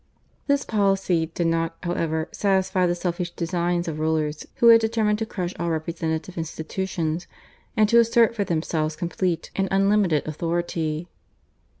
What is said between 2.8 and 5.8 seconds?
the selfish designs of rulers, who had determined to crush all